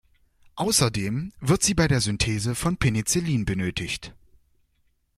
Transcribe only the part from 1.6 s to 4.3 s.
sie bei der Synthese von Penicillin benötigt.